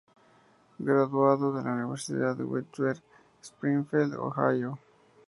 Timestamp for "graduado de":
0.79-1.61